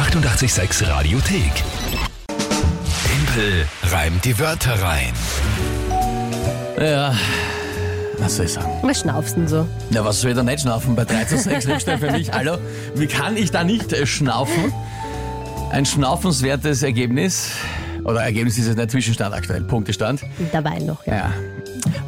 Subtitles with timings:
[0.00, 1.52] 886 Radiothek.
[3.06, 5.12] Tempel reimt die Wörter rein.
[6.80, 7.14] Ja,
[8.18, 8.78] was soll ich sagen?
[8.80, 9.68] Was schnaufst denn so?
[9.90, 12.32] Ja, was soll ich da nicht schnaufen bei 3 zu 6 Rückstand für mich?
[12.32, 12.56] Hallo,
[12.94, 14.72] wie kann ich da nicht äh, schnaufen?
[15.70, 17.50] Ein schnaufenswertes Ergebnis.
[18.10, 20.22] Oder Ergebnis ist es nicht Zwischenstand aktuell, Punktestand.
[20.52, 21.14] Dabei noch, ja.
[21.14, 21.30] Ja.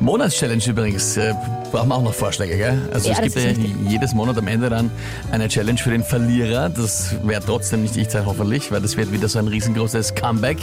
[0.00, 1.32] Monatschallenge übrigens, äh,
[1.70, 2.76] brauchen wir auch noch Vorschläge, gell?
[2.92, 3.74] Also Ja, es gibt ja richtig.
[3.88, 4.90] jedes Monat am Ende dann
[5.30, 6.68] eine Challenge für den Verlierer.
[6.68, 10.58] Das wird trotzdem nicht ich sein, hoffentlich, weil das wird wieder so ein riesengroßes Comeback,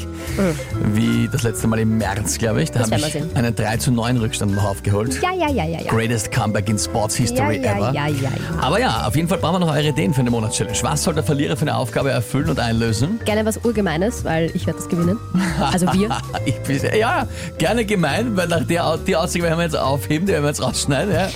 [0.94, 2.72] wie das letzte Mal im März, glaube ich.
[2.72, 2.84] Da Mhm.
[2.84, 3.36] Das habe werden wir ich sehen.
[3.46, 5.20] einen 3 zu 9 Rückstand noch aufgeholt.
[5.22, 5.92] Ja, ja, ja, ja, ja.
[5.92, 7.94] Greatest Comeback in Sports History ja, ever.
[7.94, 8.30] ja, ja, ja.
[8.62, 10.78] Aber ja, auf jeden Fall brauchen wir noch eure Ideen für eine Monatschallenge.
[10.82, 13.20] Was soll der Verlierer für eine Aufgabe erfüllen und einlösen?
[13.26, 15.18] Gerne was Urgemeines, weil ich werde das gewinnen.
[15.60, 16.10] Also wir.
[16.46, 20.44] Ich ja, gerne gemein, weil nach der die Aussage werden wir jetzt aufheben, die werden
[20.44, 21.14] wir jetzt rausschneiden.
[21.14, 21.30] Ja.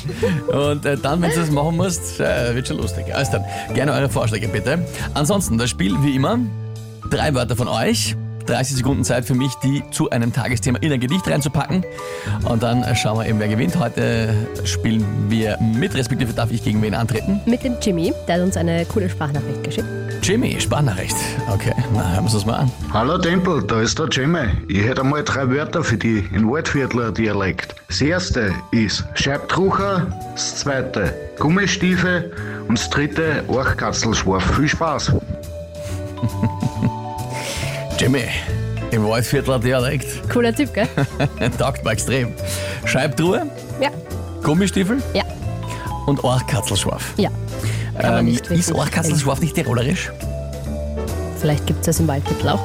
[0.57, 3.13] Und äh, dann, wenn du das machen musst, äh, wird schon lustig.
[3.13, 4.79] Also dann, gerne eure Vorschläge bitte.
[5.13, 6.39] Ansonsten, das Spiel wie immer,
[7.09, 8.15] drei Wörter von euch.
[8.45, 11.85] 30 Sekunden Zeit für mich, die zu einem Tagesthema in ein Gedicht reinzupacken.
[12.45, 13.77] Und dann schauen wir eben, wer gewinnt.
[13.77, 14.33] Heute
[14.65, 17.41] spielen wir mit, respektive darf ich gegen wen antreten.
[17.45, 19.87] Mit dem Jimmy, der hat uns eine coole Sprachnachricht geschickt.
[20.21, 21.15] Jimmy, Sprachnachricht.
[21.51, 22.71] Okay, na, hören wir uns das mal an.
[22.93, 24.47] Hallo Tempel, da ist der Jimmy.
[24.69, 27.75] Ich hätte einmal drei Wörter für die in Waldviertler Dialekt.
[27.89, 32.31] Das erste ist Scheibtrucher, das zweite Gummistiefel
[32.67, 34.55] und das dritte Orchkatzelschwarf.
[34.55, 35.13] Viel Spaß!
[38.03, 38.25] Jimmy,
[38.91, 40.29] im Waldviertler Dialekt.
[40.29, 40.89] Cooler Typ, gell?
[41.57, 42.33] Taugt mir extrem.
[42.83, 43.47] Scheibtruhe,
[43.81, 43.91] Ja.
[44.43, 45.23] Gummistiefel Ja.
[46.05, 47.13] und Orchkatzelschwarf.
[47.15, 47.29] Ja.
[47.97, 50.11] Kann man Ähm, nicht ist Orchkatzelschwarf nicht tirolerisch?
[51.39, 52.61] Vielleicht gibt es das im Waldviertel auch.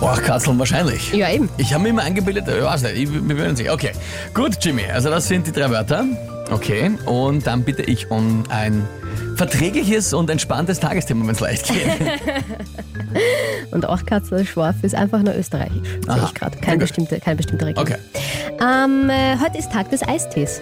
[0.00, 1.12] Orchkatzeln wahrscheinlich.
[1.12, 1.48] Ja, eben.
[1.56, 3.70] Ich habe mir immer eingebildet, ich weiß nicht, ich- wir würden sich.
[3.70, 3.92] Okay,
[4.34, 6.04] gut, Jimmy, also das sind die drei Wörter.
[6.50, 8.88] Okay, und dann bitte ich um ein
[9.36, 11.86] verträgliches und entspanntes Tagesthema, wenn es leicht geht.
[13.70, 15.88] Und auch Katzelschwarf ist einfach nur österreichisch.
[16.06, 16.56] Sehe ich gerade.
[16.58, 16.78] Gut.
[16.78, 17.84] bestimmte, keine bestimmte Region.
[17.84, 17.96] Okay.
[18.60, 20.60] Ähm, äh, heute ist Tag des Eistees.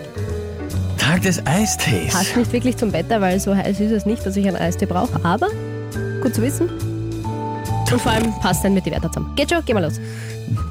[0.98, 2.12] Tag des Eistees.
[2.12, 4.86] Passt nicht wirklich zum Wetter, weil so heiß ist es nicht, dass ich einen Eistee
[4.86, 5.22] brauche.
[5.25, 5.48] Aber
[6.22, 6.69] gut zu wissen.
[7.91, 9.34] Und vor allem passt dann mit die Wörter zusammen.
[9.36, 10.00] Geht schon, geh mal los.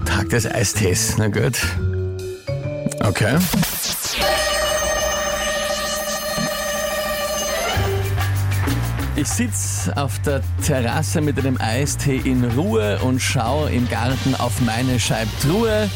[0.06, 1.59] Tag des Eistees, na gut.
[3.04, 3.38] Okay.
[9.22, 14.59] Ich sitze auf der Terrasse mit einem Eistee in Ruhe und schaue im Garten auf
[14.62, 15.92] meine Scheibtruhe.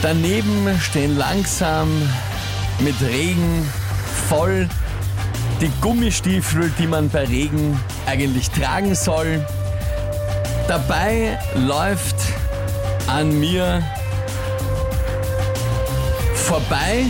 [0.00, 1.88] Daneben stehen langsam
[2.78, 3.70] mit Regen
[4.30, 4.66] voll
[5.60, 9.44] die Gummistiefel, die man bei Regen eigentlich tragen soll.
[10.68, 12.16] Dabei läuft
[13.08, 13.82] an mir
[16.32, 17.04] vorbei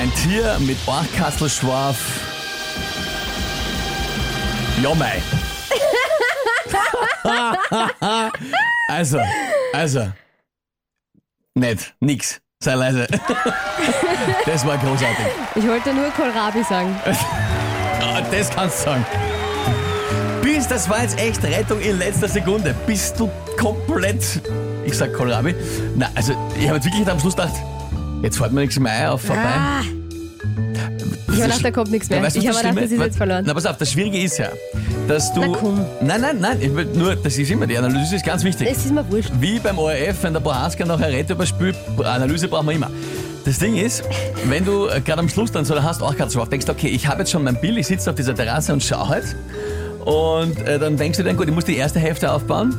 [0.00, 2.29] ein Tier mit Orchkasselschwarf.
[4.82, 5.20] Ja, mei.
[8.88, 9.20] also,
[9.72, 10.12] also.
[11.54, 12.40] Nicht, nix.
[12.62, 13.06] Sei leise.
[14.46, 15.26] das war großartig.
[15.54, 16.94] Ich wollte nur Kohlrabi sagen.
[18.02, 19.04] Ah, Das kannst du sagen.
[20.42, 22.74] Bis, das war jetzt echt Rettung in letzter Sekunde.
[22.86, 24.24] Bist du komplett.
[24.86, 25.54] Ich sag Kohlrabi.
[25.96, 27.52] Na, also, ich habe jetzt wirklich am Schluss gedacht,
[28.22, 29.42] jetzt fällt mir nichts mehr auf vorbei.
[29.44, 29.82] Ah,
[31.26, 32.18] ich habe gedacht, da kommt nichts mehr.
[32.18, 33.44] Ja, weißt du, ich habe gedacht, das ist jetzt verloren.
[33.46, 34.48] Na, pass auf, das Schwierige ist ja,
[35.08, 35.40] dass du.
[35.40, 35.84] Na komm.
[36.00, 38.68] Nein, nein, nein, ich will nur, das ist immer, die Analyse ist ganz wichtig.
[38.70, 39.30] Es ist mir wurscht.
[39.40, 42.90] Wie beim ORF, wenn der Bohaska noch ein Rett überspielt, Analyse brauchen wir immer.
[43.44, 44.04] Das Ding ist,
[44.44, 46.88] wenn du äh, gerade am Schluss dann so da hast, auch gerade so denkst, okay,
[46.88, 49.36] ich habe jetzt schon mein Bild, ich sitze auf dieser Terrasse und schaue halt.
[50.04, 52.74] Und äh, dann denkst du dann, gut, ich muss die erste Hälfte aufbauen.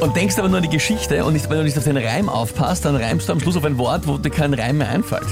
[0.00, 2.28] Und denkst aber nur an die Geschichte und nicht, wenn du nicht auf den Reim
[2.28, 5.26] aufpasst, dann reimst du am Schluss auf ein Wort, wo dir kein Reim mehr einfällt.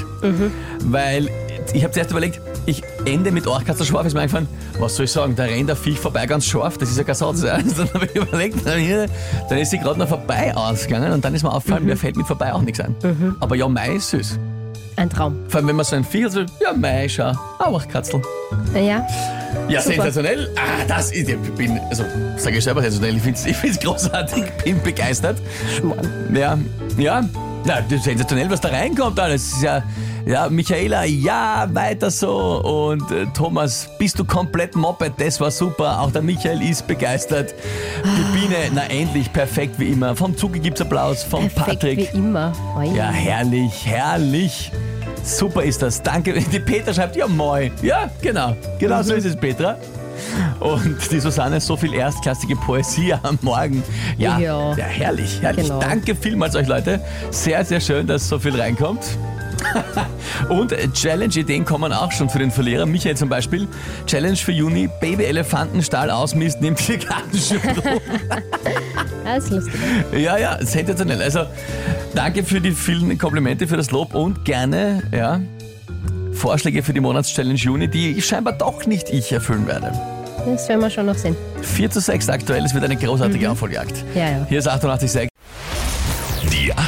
[0.81, 1.29] Weil
[1.73, 5.37] ich habe zuerst überlegt, ich ende mit Orchkatzelschwarf, ist mir eingefallen, was soll ich sagen,
[5.37, 7.43] da rennt der Viech vorbei ganz scharf, das ist ja kein Satz.
[7.47, 7.59] Ja.
[7.59, 9.07] Dann habe ich überlegt, dann, hier,
[9.49, 12.27] dann ist sie gerade noch vorbei ausgegangen und dann ist mir aufgefallen, mir fällt mit
[12.27, 12.97] vorbei auch nichts ein.
[13.41, 14.39] Aber ja, Mai ist süß.
[14.97, 15.37] Ein Traum.
[15.49, 18.21] Vor allem, wenn man so ein Viech so, ja, Mai, schau, auch Orchkatzel.
[18.73, 19.07] Naja,
[19.69, 19.95] Ja, Super.
[19.97, 20.51] sensationell.
[20.57, 22.05] Ah, das ist, ich bin, also,
[22.37, 25.39] sage ich selber sensationell, ich finde es ich find's großartig, bin begeistert.
[25.77, 26.35] Schmarrn.
[26.35, 26.59] Ja,
[26.99, 27.29] ja.
[27.65, 29.61] Na, das ist sensationell, was da reinkommt alles.
[29.61, 29.83] Ja,
[30.25, 32.63] ja, Michaela, ja, weiter so.
[32.63, 35.15] Und äh, Thomas, bist du komplett Moped?
[35.19, 36.01] Das war super.
[36.01, 37.55] Auch der Michael ist begeistert.
[38.05, 40.15] Die Biene, na endlich, perfekt wie immer.
[40.15, 42.13] Vom Zuge gibt's Applaus, vom perfekt Patrick.
[42.13, 42.53] wie immer.
[42.77, 42.87] Oi.
[42.95, 44.71] Ja, herrlich, herrlich.
[45.27, 46.03] Super ist das.
[46.03, 46.33] Danke.
[46.53, 47.71] Die Petra schreibt, ja, moi.
[47.83, 48.57] Ja, genau.
[48.79, 49.77] Genau so ist es, Petra.
[50.61, 53.83] Und die Susanne, so viel erstklassige Poesie am Morgen.
[54.17, 54.75] Ja, ja.
[54.75, 54.85] Ja.
[54.85, 55.67] herrlich, herrlich.
[55.67, 55.79] Genau.
[55.81, 57.01] Danke vielmals euch Leute.
[57.31, 59.05] Sehr, sehr schön, dass so viel reinkommt.
[60.49, 62.87] Und Challenge-Ideen kommen auch schon für den Verlierer.
[62.87, 63.67] Michael zum Beispiel.
[64.07, 68.01] Challenge für Juni: Baby-Elefantenstall ausmisst, nimmt die Gartenschuhe.
[69.25, 69.75] Ja, ist lustig.
[70.13, 71.23] ja, ja, sensationell.
[71.23, 71.47] Also,
[72.15, 75.41] danke für die vielen Komplimente, für das Lob und gerne, ja,
[76.33, 79.93] Vorschläge für die Monatschallenge Juni, die scheinbar doch nicht ich erfüllen werde.
[80.45, 81.35] Das werden wir schon noch sehen.
[81.63, 84.05] 4 zu 6 aktuell, es wird eine großartige Aufholjagd.
[84.15, 84.47] Ja, ja.
[84.49, 85.29] Hier ist 886.